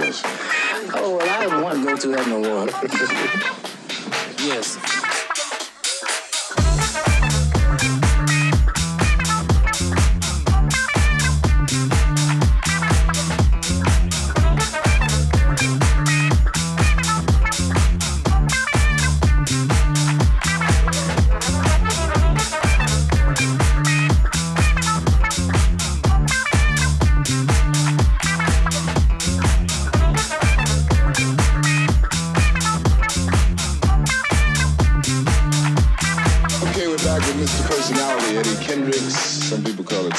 Oh, 0.00 1.16
well, 1.18 1.28
I 1.28 1.44
don't 1.44 1.62
want 1.62 1.78
to 1.78 1.84
go 1.84 1.96
through 1.96 2.12
that 2.12 2.26
no 2.28 2.40
more. 2.40 3.54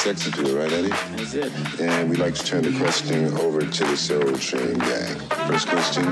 sex 0.00 0.26
appeal, 0.26 0.56
right, 0.56 0.72
Eddie? 0.72 0.88
That's 0.88 1.34
it. 1.34 1.52
And 1.80 2.10
we'd 2.10 2.18
like 2.18 2.34
to 2.34 2.44
turn 2.44 2.62
the 2.62 2.76
question 2.78 3.26
over 3.38 3.60
to 3.60 3.84
the 3.84 3.96
Soul 3.96 4.32
Train 4.34 4.78
gang. 4.78 5.16
First 5.46 5.68
question. 5.68 6.06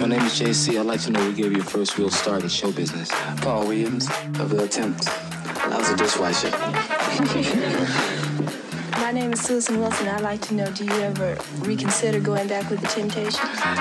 My 0.00 0.06
name 0.06 0.22
is 0.22 0.38
JC. 0.38 0.78
I'd 0.78 0.86
like 0.86 1.00
to 1.02 1.10
know 1.10 1.20
who 1.20 1.34
gave 1.34 1.52
you 1.52 1.58
your 1.58 1.64
first 1.64 1.98
real 1.98 2.10
start 2.10 2.42
in 2.42 2.48
show 2.48 2.72
business. 2.72 3.10
Paul 3.42 3.66
Williams 3.66 4.08
of 4.38 4.48
the 4.50 4.64
Attempt. 4.64 5.08
I 5.08 5.76
was 5.78 5.90
a 5.90 5.96
dishwasher. 5.96 6.50
My 9.00 9.12
name 9.12 9.32
is 9.32 9.42
Susan 9.42 9.80
Wilson. 9.80 10.08
I'd 10.08 10.22
like 10.22 10.40
to 10.42 10.54
know, 10.54 10.70
do 10.70 10.84
you 10.84 10.92
ever 10.92 11.36
reconsider 11.60 12.20
going 12.20 12.46
back 12.48 12.70
with 12.70 12.80
the 12.80 12.88
Temptations? 12.88 13.38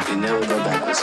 You 0.10 0.18
never 0.18 0.42
go 0.42 0.58
backwards. 0.58 1.02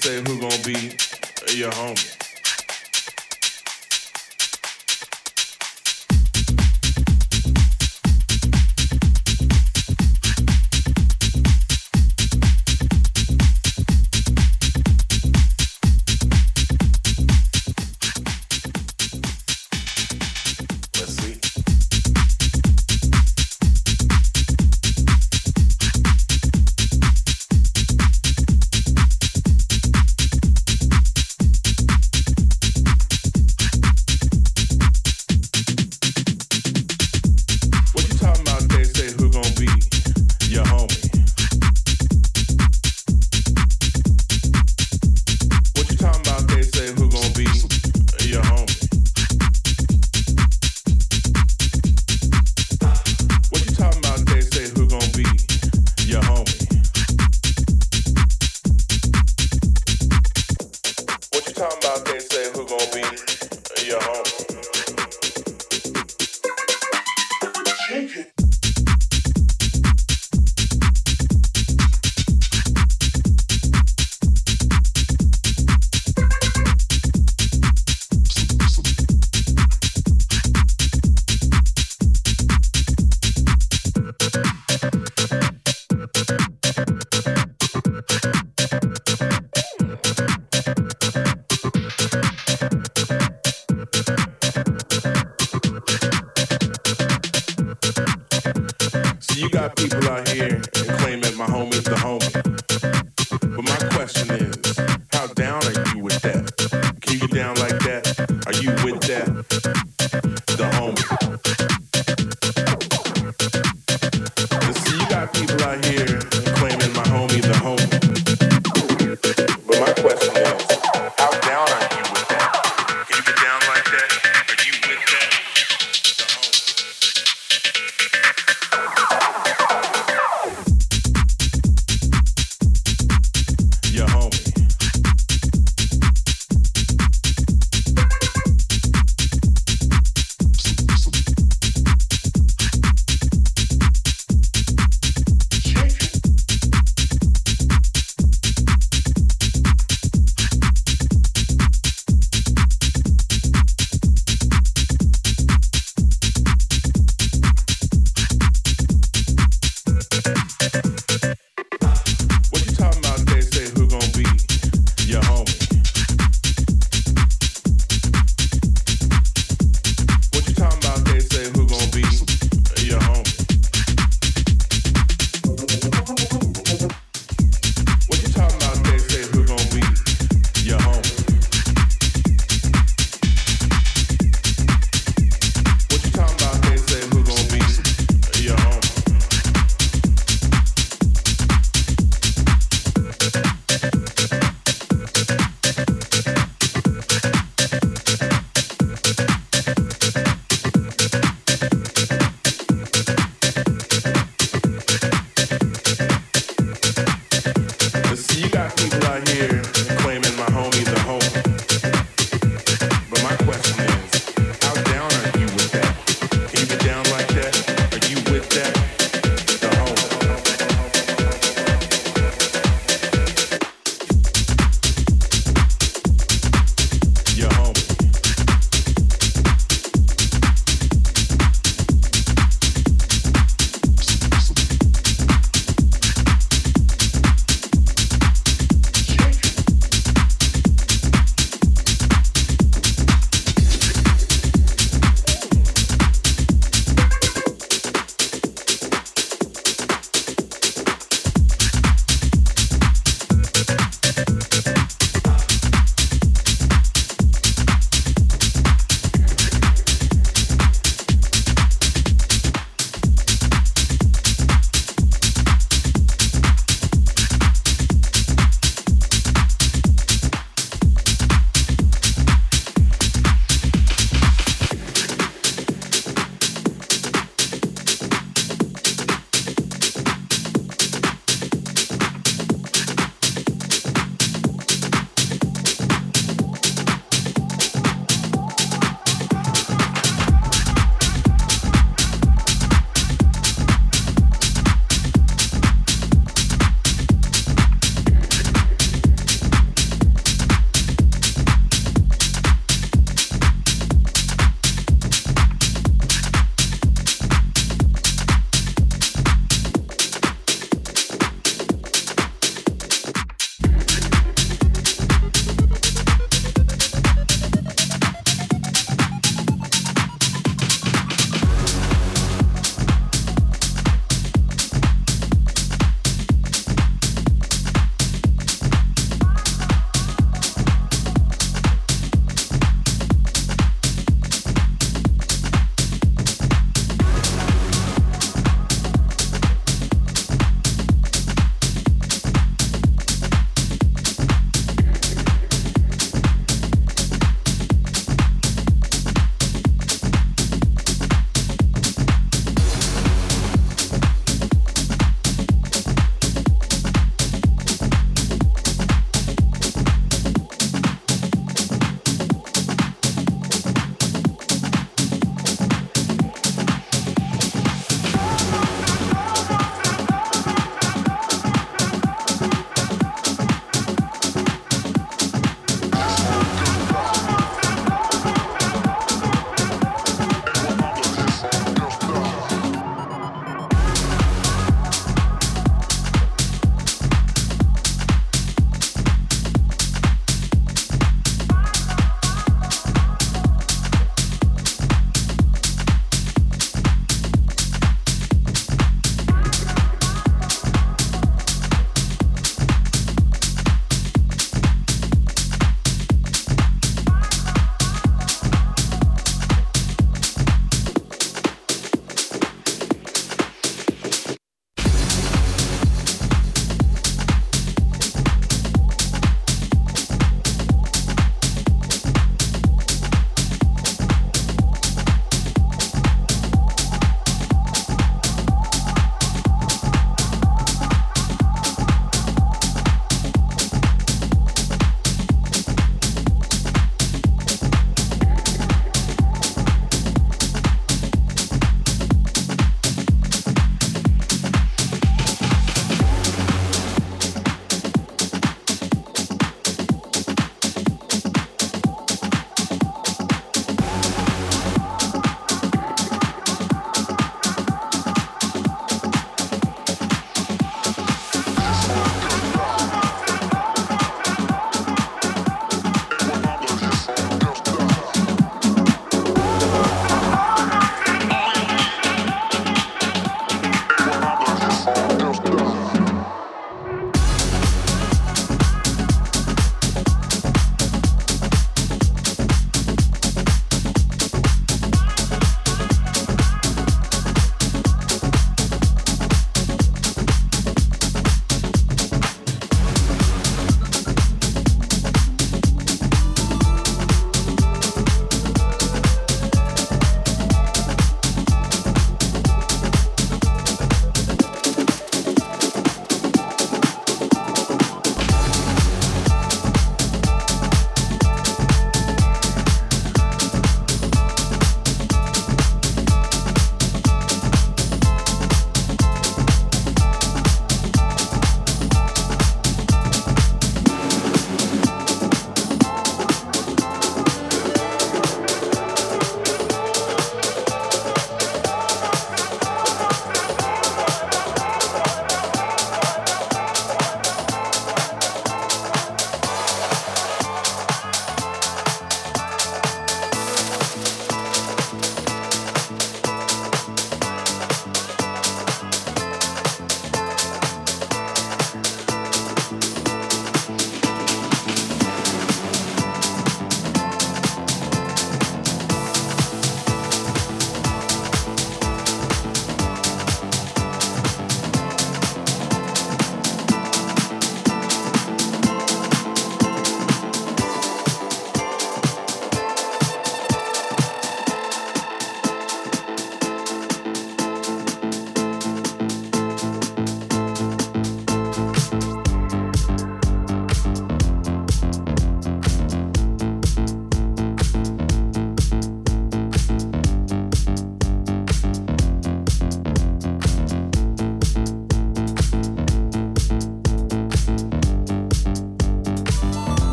Say 0.00 0.16
who 0.16 0.38
gonna 0.40 0.62
be 0.64 0.97